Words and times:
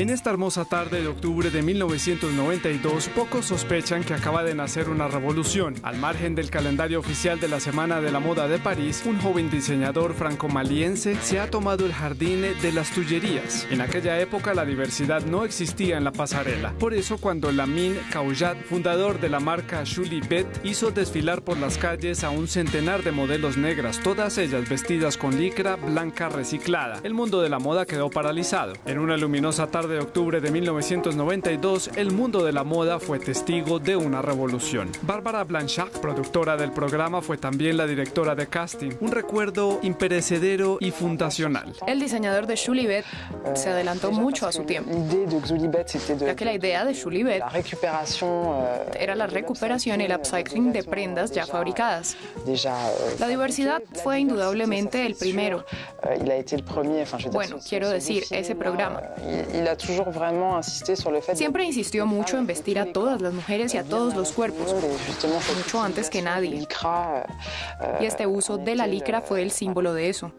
En 0.00 0.08
esta 0.08 0.30
hermosa 0.30 0.64
tarde 0.64 1.02
de 1.02 1.08
octubre 1.08 1.50
de 1.50 1.60
1992, 1.60 3.10
pocos 3.10 3.44
sospechan 3.44 4.02
que 4.02 4.14
acaba 4.14 4.42
de 4.42 4.54
nacer 4.54 4.88
una 4.88 5.08
revolución. 5.08 5.74
Al 5.82 5.98
margen 5.98 6.34
del 6.34 6.48
calendario 6.48 7.00
oficial 7.00 7.38
de 7.38 7.48
la 7.48 7.60
Semana 7.60 8.00
de 8.00 8.10
la 8.10 8.18
Moda 8.18 8.48
de 8.48 8.58
París, 8.58 9.02
un 9.04 9.20
joven 9.20 9.50
diseñador 9.50 10.14
franco-maliense 10.14 11.16
se 11.16 11.38
ha 11.38 11.50
tomado 11.50 11.84
el 11.84 11.92
jardín 11.92 12.40
de 12.62 12.72
las 12.72 12.92
Tullerías. 12.92 13.66
En 13.70 13.82
aquella 13.82 14.18
época 14.18 14.54
la 14.54 14.64
diversidad 14.64 15.20
no 15.26 15.44
existía 15.44 15.98
en 15.98 16.04
la 16.04 16.12
pasarela. 16.12 16.72
Por 16.78 16.94
eso 16.94 17.18
cuando 17.18 17.52
Lamin 17.52 17.98
Caujat, 18.10 18.56
fundador 18.70 19.20
de 19.20 19.28
la 19.28 19.40
marca 19.40 19.84
Julie 19.84 20.22
Bet, 20.26 20.46
hizo 20.64 20.90
desfilar 20.92 21.42
por 21.42 21.58
las 21.58 21.76
calles 21.76 22.24
a 22.24 22.30
un 22.30 22.48
centenar 22.48 23.02
de 23.02 23.12
modelos 23.12 23.58
negras, 23.58 24.00
todas 24.02 24.38
ellas 24.38 24.66
vestidas 24.66 25.18
con 25.18 25.38
licra 25.38 25.76
blanca 25.76 26.30
reciclada, 26.30 27.00
el 27.02 27.12
mundo 27.12 27.42
de 27.42 27.50
la 27.50 27.58
moda 27.58 27.84
quedó 27.84 28.08
paralizado. 28.08 28.72
En 28.86 28.98
una 28.98 29.18
luminosa 29.18 29.70
tarde 29.70 29.89
de 29.90 29.98
octubre 29.98 30.40
de 30.40 30.50
1992, 30.50 31.90
el 31.96 32.12
mundo 32.12 32.44
de 32.44 32.52
la 32.52 32.64
moda 32.64 32.98
fue 32.98 33.18
testigo 33.18 33.78
de 33.78 33.96
una 33.96 34.22
revolución. 34.22 34.90
Bárbara 35.02 35.44
Blanchard, 35.44 35.90
productora 36.00 36.56
del 36.56 36.72
programa, 36.72 37.20
fue 37.20 37.36
también 37.36 37.76
la 37.76 37.86
directora 37.86 38.34
de 38.34 38.46
casting, 38.46 38.92
un 39.00 39.12
recuerdo 39.12 39.80
imperecedero 39.82 40.78
y 40.80 40.90
fundacional. 40.90 41.74
El 41.86 42.00
diseñador 42.00 42.46
de 42.46 42.56
Julibet 42.56 43.04
se 43.54 43.68
adelantó 43.70 44.12
mucho 44.12 44.46
a 44.46 44.52
su 44.52 44.64
tiempo, 44.64 44.90
ya 46.18 46.34
que 46.34 46.44
la 46.44 46.54
idea 46.54 46.84
de 46.84 46.94
Julibet 46.94 47.42
era 48.98 49.14
la 49.14 49.26
recuperación 49.26 50.00
y 50.00 50.04
el 50.04 50.14
upcycling 50.14 50.72
de 50.72 50.84
prendas 50.84 51.32
ya 51.32 51.46
fabricadas. 51.46 52.16
La 53.18 53.28
diversidad 53.28 53.82
fue 54.02 54.20
indudablemente 54.20 55.04
el 55.04 55.14
primero. 55.16 55.64
Bueno, 57.32 57.58
quiero 57.68 57.88
decir, 57.88 58.24
ese 58.30 58.54
programa. 58.54 59.02
Siempre 61.34 61.64
insistió 61.64 62.06
mucho 62.06 62.38
en 62.38 62.46
vestir 62.46 62.78
a 62.78 62.92
todas 62.92 63.20
las 63.20 63.32
mujeres 63.32 63.74
y 63.74 63.78
a 63.78 63.84
todos 63.84 64.14
los 64.14 64.32
cuerpos, 64.32 64.74
mucho 65.56 65.80
antes 65.82 66.10
que 66.10 66.22
nadie. 66.22 66.66
Y 68.00 68.04
este 68.04 68.26
uso 68.26 68.58
de 68.58 68.74
la 68.76 68.86
licra 68.86 69.20
fue 69.20 69.42
el 69.42 69.50
símbolo 69.50 69.94
de 69.94 70.08
eso. 70.08 70.32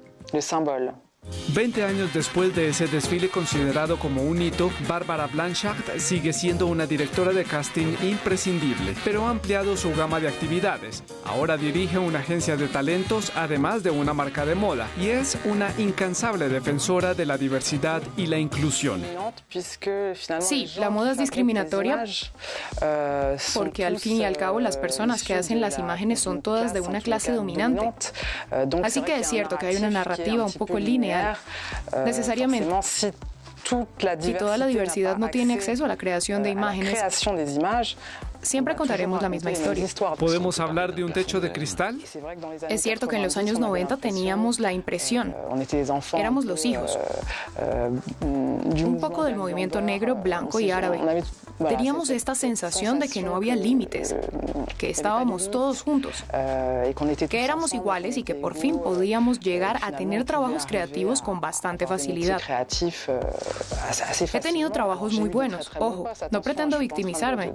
20 1.54 1.84
años 1.84 2.14
después 2.14 2.56
de 2.56 2.70
ese 2.70 2.88
desfile 2.88 3.30
considerado 3.30 4.00
como 4.00 4.24
un 4.24 4.42
hito, 4.42 4.72
Bárbara 4.88 5.28
Blanchard 5.28 6.00
sigue 6.00 6.34
siendo 6.34 6.68
una 6.68 6.86
directora 6.88 7.32
de 7.32 7.44
casting 7.44 7.96
imprescindible, 8.04 8.96
pero 9.04 9.28
ha 9.28 9.32
ampliado 9.32 9.76
su 9.76 9.94
gama 9.94 10.20
de 10.20 10.30
actividades. 10.30 11.04
Ahora 11.26 11.58
dirige 11.58 12.00
una 12.00 12.20
agencia 12.20 12.56
de 12.56 12.68
talentos, 12.68 13.32
además 13.36 13.84
de 13.84 13.92
una 13.92 14.14
marca 14.14 14.46
de 14.46 14.56
moda, 14.56 14.88
y 15.00 15.10
es 15.10 15.38
una 15.46 15.74
incansable 15.78 16.48
defensora 16.48 17.14
de 17.14 17.26
la 17.26 17.38
diversidad 17.38 18.02
y 18.18 18.28
la 18.28 18.38
inclusión. 18.38 19.04
Sí, 20.40 20.68
la 20.78 20.90
moda 20.90 21.12
es 21.12 21.18
discriminatoria 21.18 22.04
porque 23.54 23.86
al 23.86 24.00
fin 24.00 24.18
y 24.18 24.26
al 24.26 24.38
cabo 24.38 24.60
las 24.60 24.78
personas 24.78 25.24
que 25.24 25.34
hacen 25.34 25.60
las 25.60 25.78
imágenes 25.78 26.20
son 26.20 26.42
todas 26.42 26.74
de 26.74 26.82
una 26.82 27.02
clase 27.02 27.32
dominante. 27.34 27.92
Así 28.84 29.02
que 29.02 29.20
es 29.20 29.28
cierto 29.28 29.58
que 29.58 29.68
hay 29.68 29.76
una 29.76 29.90
narrativa 29.90 30.46
un 30.46 30.54
poco 30.54 30.80
lineal 30.80 31.11
necesariamente. 32.06 32.68
Si 34.20 34.34
toda 34.34 34.58
la 34.58 34.66
diversidad 34.66 35.18
no 35.18 35.30
tiene 35.30 35.54
acceso 35.54 35.86
a 35.86 35.88
la 35.88 35.98
creación 35.98 36.44
de 36.44 36.50
imágenes, 36.50 37.00
siempre 38.42 38.76
contaremos 38.76 39.22
la 39.22 39.30
misma 39.30 39.52
historia. 39.52 39.86
¿Podemos 40.18 40.60
hablar 40.60 40.94
de 40.96 41.04
un 41.04 41.14
techo 41.14 41.40
de 41.40 41.52
cristal? 41.52 42.00
Es 42.70 42.82
cierto 42.82 43.08
que 43.08 43.16
en 43.16 43.24
los 43.24 43.38
años 43.38 43.60
90 43.60 43.98
teníamos 43.98 44.60
la 44.60 44.74
impresión. 44.74 45.36
Éramos 46.14 46.46
los 46.46 46.66
hijos. 46.66 46.98
Un 48.22 48.98
poco 49.00 49.24
del 49.24 49.36
movimiento 49.36 49.82
negro, 49.82 50.16
blanco 50.16 50.60
y 50.60 50.72
árabe. 50.72 51.00
Teníamos 51.68 52.10
esta 52.10 52.34
sensación 52.36 53.00
de 53.00 53.08
que 53.08 53.22
no 53.22 53.36
había 53.36 53.56
límites, 53.56 54.16
que 54.78 54.90
estábamos 54.90 55.52
todos 55.52 55.82
juntos, 55.82 56.24
que 57.30 57.44
éramos 57.44 57.74
iguales 57.74 58.18
y 58.18 58.24
que 58.24 58.36
por 58.36 58.56
fin 58.56 58.80
podíamos 58.80 59.40
llegar 59.40 59.78
a 59.84 59.92
tener 59.92 60.26
trabajos 60.26 60.66
creativos 60.66 61.22
con 61.22 61.40
bastante 61.40 61.86
facilidad. 61.86 62.42
He 64.34 64.40
tenido 64.40 64.72
trabajos 64.72 65.14
muy 65.14 65.30
buenos, 65.30 65.70
ojo, 65.78 66.10
no 66.32 66.42
pretendo 66.42 66.80
victimizarme. 66.80 67.54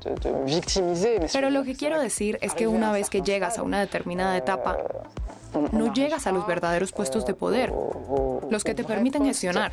Pero 1.33 1.51
lo 1.51 1.65
que 1.65 1.75
quiero 1.75 2.01
decir 2.01 2.39
es 2.41 2.55
que 2.55 2.67
una 2.67 2.93
vez 2.93 3.11
que 3.11 3.23
llegas 3.23 3.59
a 3.59 3.63
una 3.63 3.81
determinada 3.81 4.37
etapa, 4.37 4.79
no 5.73 5.93
llegas 5.95 6.27
a 6.27 6.33
los 6.33 6.47
verdaderos 6.47 6.93
puestos 6.93 7.25
de 7.25 7.33
poder, 7.33 7.73
los 8.51 8.63
que 8.65 8.75
te 8.75 8.85
permiten 8.85 9.25
gestionar, 9.25 9.73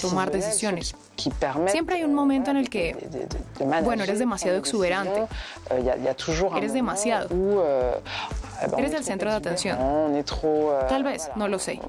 tomar 0.00 0.30
decisiones. 0.30 0.94
Siempre 1.66 1.96
hay 1.96 2.04
un 2.04 2.14
momento 2.14 2.50
en 2.50 2.56
el 2.56 2.70
que, 2.70 2.96
bueno, 3.84 4.04
eres 4.04 4.18
demasiado 4.18 4.56
exuberante, 4.56 5.26
eres 6.56 6.72
demasiado, 6.72 7.28
eres 8.78 8.94
el 8.94 9.04
centro 9.04 9.30
de 9.30 9.36
atención. 9.36 9.78
Tal 10.88 11.02
vez, 11.02 11.30
no 11.36 11.48
lo 11.48 11.58
sé. 11.58 11.80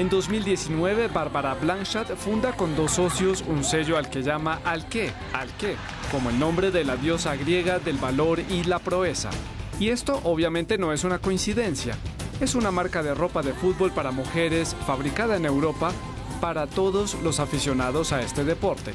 En 0.00 0.08
2019, 0.08 1.08
Bárbara 1.08 1.52
Blanchard 1.52 2.16
funda 2.16 2.52
con 2.52 2.74
dos 2.74 2.92
socios 2.92 3.44
un 3.46 3.62
sello 3.62 3.98
al 3.98 4.08
que 4.08 4.22
llama 4.22 4.62
Alque, 4.64 5.12
Alque, 5.34 5.76
como 6.10 6.30
el 6.30 6.38
nombre 6.38 6.70
de 6.70 6.84
la 6.84 6.96
diosa 6.96 7.36
griega 7.36 7.78
del 7.78 7.98
valor 7.98 8.40
y 8.40 8.64
la 8.64 8.78
proeza. 8.78 9.28
Y 9.78 9.90
esto 9.90 10.18
obviamente 10.24 10.78
no 10.78 10.94
es 10.94 11.04
una 11.04 11.18
coincidencia. 11.18 11.98
Es 12.40 12.54
una 12.54 12.70
marca 12.70 13.02
de 13.02 13.14
ropa 13.14 13.42
de 13.42 13.52
fútbol 13.52 13.92
para 13.92 14.10
mujeres 14.10 14.74
fabricada 14.86 15.36
en 15.36 15.44
Europa 15.44 15.92
para 16.40 16.66
todos 16.66 17.20
los 17.22 17.38
aficionados 17.38 18.14
a 18.14 18.22
este 18.22 18.42
deporte. 18.42 18.94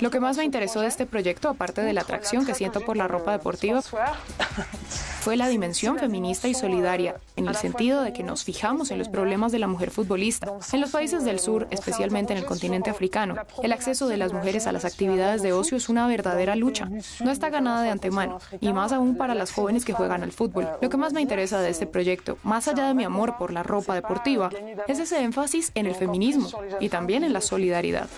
Lo 0.00 0.10
que 0.10 0.20
más 0.20 0.36
me 0.36 0.44
interesó 0.44 0.80
de 0.80 0.86
este 0.86 1.06
proyecto, 1.06 1.48
aparte 1.48 1.82
de 1.82 1.92
la 1.92 2.00
atracción 2.00 2.46
que 2.46 2.54
siento 2.54 2.80
por 2.80 2.96
la 2.96 3.06
ropa 3.06 3.32
deportiva, 3.32 3.82
fue 5.20 5.36
la 5.36 5.48
dimensión 5.48 5.98
feminista 5.98 6.48
y 6.48 6.54
solidaria, 6.54 7.16
en 7.36 7.48
el 7.48 7.54
sentido 7.54 8.02
de 8.02 8.12
que 8.12 8.22
nos 8.22 8.44
fijamos 8.44 8.90
en 8.90 8.98
los 8.98 9.08
problemas 9.08 9.52
de 9.52 9.58
la 9.58 9.66
mujer 9.66 9.90
futbolista. 9.90 10.50
En 10.72 10.80
los 10.80 10.90
países 10.90 11.24
del 11.24 11.40
sur, 11.40 11.66
especialmente 11.70 12.32
en 12.32 12.38
el 12.38 12.46
continente 12.46 12.88
africano, 12.88 13.34
el 13.62 13.72
acceso 13.72 14.08
de 14.08 14.16
las 14.16 14.32
mujeres 14.32 14.66
a 14.66 14.72
las 14.72 14.84
actividades 14.84 15.42
de 15.42 15.52
ocio 15.52 15.76
es 15.76 15.88
una 15.88 16.06
verdadera 16.06 16.56
lucha. 16.56 16.88
No 17.20 17.30
está 17.30 17.50
ganada 17.50 17.82
de 17.82 17.90
antemano, 17.90 18.38
y 18.60 18.72
más 18.72 18.92
aún 18.92 19.16
para 19.16 19.34
las 19.34 19.52
jóvenes 19.52 19.84
que 19.84 19.92
juegan 19.92 20.22
al 20.22 20.32
fútbol. 20.32 20.68
Lo 20.80 20.88
que 20.88 20.96
más 20.96 21.12
me 21.12 21.20
interesa 21.20 21.60
de 21.60 21.70
este 21.70 21.86
proyecto, 21.86 22.38
más 22.42 22.68
allá 22.68 22.86
de 22.86 22.94
mi 22.94 23.04
amor 23.04 23.36
por 23.36 23.52
la 23.52 23.62
ropa 23.62 23.94
deportiva, 23.94 24.50
es 24.86 24.98
ese 24.98 25.22
énfasis 25.22 25.72
en 25.74 25.86
el 25.86 25.94
feminismo 25.94 26.48
y 26.80 26.88
también 26.88 27.24
en 27.24 27.32
la 27.32 27.40
solidaridad. 27.40 28.08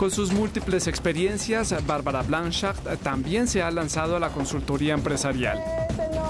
Con 0.00 0.10
sus 0.10 0.32
múltiples 0.32 0.86
experiencias, 0.86 1.74
Bárbara 1.86 2.22
Blanchard 2.22 2.96
también 3.02 3.46
se 3.46 3.60
ha 3.60 3.70
lanzado 3.70 4.16
a 4.16 4.18
la 4.18 4.30
consultoría 4.30 4.94
empresarial. 4.94 5.62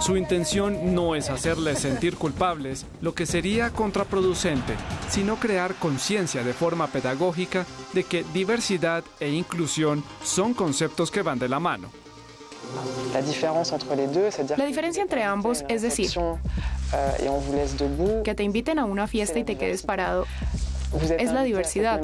Su 0.01 0.17
intención 0.17 0.93
no 0.93 1.15
es 1.15 1.31
hacerles 1.31 1.79
sentir 1.79 2.17
culpables, 2.17 2.85
lo 3.01 3.15
que 3.15 3.27
sería 3.27 3.71
contraproducente, 3.71 4.75
sino 5.09 5.37
crear 5.37 5.77
conciencia 5.77 6.43
de 6.43 6.53
forma 6.53 6.89
pedagógica 6.89 7.65
de 7.93 8.03
que 8.03 8.25
diversidad 8.35 9.05
e 9.21 9.31
inclusión 9.31 10.03
son 10.25 10.53
conceptos 10.53 11.13
que 11.13 11.23
van 11.23 11.39
de 11.39 11.49
la 11.49 11.61
mano. 11.61 11.91
La 14.57 14.67
diferencia 14.67 15.03
entre 15.03 15.23
ambos 15.23 15.65
es 15.69 15.83
decir, 15.83 16.11
que 18.25 18.35
te 18.35 18.43
inviten 18.43 18.81
a 18.81 18.85
una 18.85 19.07
fiesta 19.07 19.39
y 19.39 19.45
te 19.45 19.57
quedes 19.57 19.85
parado 19.85 20.27
es 21.19 21.33
la 21.33 21.43
diversidad. 21.43 22.01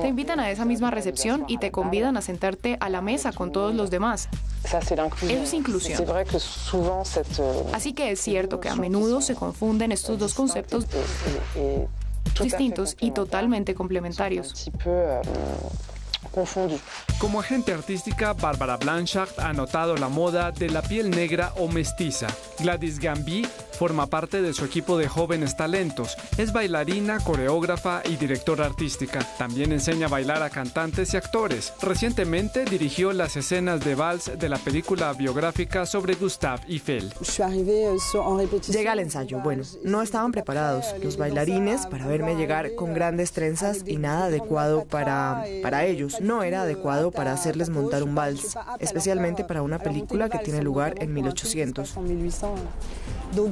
Te 0.00 0.08
invitan 0.08 0.40
a 0.40 0.50
esa 0.50 0.64
misma 0.64 0.90
recepción 0.90 1.44
y 1.48 1.58
te 1.58 1.70
convidan 1.70 2.16
a 2.16 2.22
sentarte 2.22 2.76
a 2.80 2.88
la 2.88 3.00
mesa 3.00 3.32
con 3.32 3.52
todos 3.52 3.74
los 3.74 3.90
demás. 3.90 4.28
Eso 4.64 5.42
es 5.42 5.54
inclusión. 5.54 6.04
Así 7.72 7.92
que 7.92 8.10
es 8.10 8.20
cierto 8.20 8.60
que 8.60 8.68
a 8.68 8.76
menudo 8.76 9.20
se 9.20 9.34
confunden 9.34 9.92
estos 9.92 10.18
dos 10.18 10.34
conceptos 10.34 10.86
distintos 12.42 12.96
y 13.00 13.10
totalmente 13.12 13.74
complementarios. 13.74 14.70
Como 17.18 17.40
agente 17.40 17.72
artística, 17.72 18.32
Bárbara 18.32 18.76
Blanchard 18.76 19.30
ha 19.38 19.52
notado 19.52 19.96
la 19.96 20.08
moda 20.08 20.50
de 20.50 20.68
la 20.68 20.82
piel 20.82 21.10
negra 21.10 21.52
o 21.56 21.68
mestiza. 21.68 22.26
Gladys 22.58 22.98
Gambi 22.98 23.46
forma 23.74 24.06
parte 24.06 24.40
de 24.40 24.52
su 24.52 24.64
equipo 24.64 24.98
de 24.98 25.08
jóvenes 25.08 25.56
talentos. 25.56 26.16
Es 26.38 26.52
bailarina, 26.52 27.18
coreógrafa 27.20 28.02
y 28.04 28.16
directora 28.16 28.66
artística. 28.66 29.20
También 29.36 29.72
enseña 29.72 30.06
a 30.06 30.10
bailar 30.10 30.42
a 30.42 30.50
cantantes 30.50 31.14
y 31.14 31.16
actores. 31.16 31.72
Recientemente 31.82 32.64
dirigió 32.64 33.12
las 33.12 33.36
escenas 33.36 33.84
de 33.84 33.94
vals 33.94 34.30
de 34.38 34.48
la 34.48 34.58
película 34.58 35.12
biográfica 35.12 35.86
sobre 35.86 36.14
Gustave 36.14 36.62
Eiffel. 36.68 37.12
Llega 38.70 38.92
al 38.92 38.98
ensayo. 39.00 39.40
Bueno, 39.40 39.64
no 39.82 40.02
estaban 40.02 40.32
preparados 40.32 40.86
los 41.02 41.16
bailarines 41.16 41.86
para 41.86 42.06
verme 42.06 42.36
llegar 42.36 42.74
con 42.74 42.94
grandes 42.94 43.32
trenzas 43.32 43.82
y 43.86 43.96
nada 43.96 44.26
adecuado 44.26 44.84
para, 44.84 45.44
para 45.62 45.84
ellos. 45.84 46.13
No 46.20 46.42
era 46.42 46.62
adecuado 46.62 47.10
para 47.10 47.32
hacerles 47.32 47.70
montar 47.70 48.02
un 48.02 48.14
vals, 48.14 48.56
especialmente 48.78 49.44
para 49.44 49.62
una 49.62 49.78
película 49.78 50.28
que 50.28 50.38
tiene 50.38 50.62
lugar 50.62 50.94
en 50.98 51.12
1800. 51.12 51.94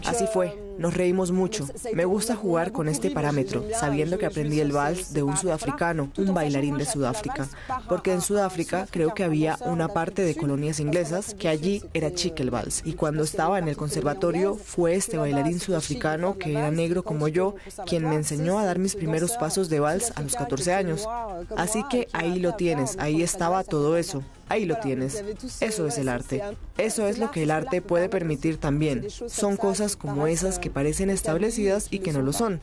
Así 0.07 0.27
fue, 0.33 0.57
nos 0.83 0.95
reímos 0.95 1.31
mucho. 1.31 1.67
Me 1.95 2.05
gusta 2.05 2.35
jugar 2.35 2.73
con 2.73 2.89
este 2.89 3.11
parámetro, 3.11 3.65
sabiendo 3.79 4.19
que 4.19 4.27
aprendí 4.27 4.61
el 4.61 4.73
vals 4.73 5.15
de 5.15 5.23
un 5.23 5.37
sudafricano, 5.37 6.11
un 6.19 6.35
bailarín 6.35 6.77
de 6.77 6.85
Sudáfrica, 6.85 7.49
porque 7.89 8.13
en 8.13 8.21
Sudáfrica 8.21 8.87
creo 8.91 9.15
que 9.15 9.23
había 9.25 9.57
una 9.65 9.89
parte 9.89 10.23
de 10.23 10.35
colonias 10.35 10.81
inglesas 10.81 11.35
que 11.39 11.49
allí 11.49 11.83
era 11.95 12.13
chic 12.13 12.39
el 12.41 12.51
vals. 12.51 12.83
Y 12.85 12.95
cuando 12.95 13.23
estaba 13.23 13.61
en 13.61 13.69
el 13.69 13.77
conservatorio 13.77 14.57
fue 14.57 14.97
este 14.97 15.17
bailarín 15.17 15.61
sudafricano 15.61 16.37
que 16.37 16.53
era 16.53 16.71
negro 16.71 17.05
como 17.05 17.29
yo 17.29 17.55
quien 17.87 18.09
me 18.09 18.17
enseñó 18.17 18.59
a 18.59 18.65
dar 18.65 18.81
mis 18.81 18.97
primeros 18.97 19.33
pasos 19.33 19.69
de 19.69 19.79
vals 19.79 20.13
a 20.17 20.23
los 20.23 20.35
14 20.35 20.75
años. 20.75 21.09
Así 21.57 21.85
que 21.89 22.09
ahí 22.13 22.41
lo 22.41 22.55
tienes, 22.55 22.97
ahí 22.99 23.23
estaba 23.23 23.63
todo 23.63 23.97
eso. 23.97 24.23
Ahí 24.53 24.67
lo 24.67 24.77
tienes. 24.77 25.25
Eso 25.61 25.87
es 25.87 25.97
el 25.97 26.11
arte. 26.11 26.43
Eso 26.77 27.07
es 27.07 27.17
lo 27.17 27.31
que 27.31 27.45
el 27.45 27.51
arte 27.51 27.81
puede 27.81 28.11
permitir 28.11 28.59
también. 28.59 29.09
Son 29.11 29.57
cosas 29.57 29.97
como 29.97 30.27
esas 30.27 30.59
que 30.59 30.69
parecen 30.69 31.09
establecidas 31.09 31.89
y 31.91 32.01
que 32.01 32.13
no 32.13 32.21
lo 32.21 32.35
son. 32.35 32.61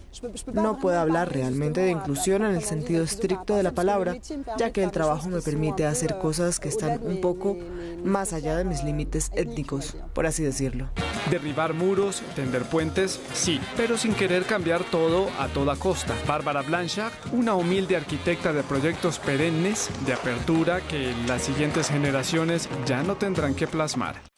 No 0.53 0.77
puedo 0.77 0.99
hablar 0.99 1.33
realmente 1.33 1.81
de 1.81 1.89
inclusión 1.89 2.43
en 2.43 2.53
el 2.53 2.63
sentido 2.63 3.03
estricto 3.03 3.55
de 3.55 3.63
la 3.63 3.71
palabra, 3.71 4.15
ya 4.55 4.71
que 4.71 4.83
el 4.83 4.91
trabajo 4.91 5.29
me 5.29 5.41
permite 5.41 5.87
hacer 5.87 6.19
cosas 6.19 6.59
que 6.59 6.69
están 6.69 7.01
un 7.01 7.21
poco 7.21 7.57
más 8.03 8.33
allá 8.33 8.55
de 8.55 8.65
mis 8.65 8.83
límites 8.83 9.31
étnicos, 9.33 9.97
por 10.13 10.27
así 10.27 10.43
decirlo. 10.43 10.89
Derribar 11.31 11.73
muros, 11.73 12.21
tender 12.35 12.63
puentes, 12.63 13.19
sí, 13.33 13.59
pero 13.75 13.97
sin 13.97 14.13
querer 14.13 14.43
cambiar 14.45 14.83
todo 14.83 15.29
a 15.39 15.47
toda 15.47 15.75
costa. 15.75 16.13
Bárbara 16.27 16.61
Blanchard, 16.61 17.13
una 17.31 17.55
humilde 17.55 17.95
arquitecta 17.95 18.53
de 18.53 18.63
proyectos 18.63 19.19
perennes, 19.19 19.89
de 20.05 20.13
apertura 20.13 20.81
que 20.81 21.13
la 21.27 21.39
siguiente 21.39 21.79
generaciones 21.87 22.69
ya 22.85 23.03
no 23.03 23.15
tendrán 23.15 23.55
que 23.55 23.67
plasmar. 23.67 24.28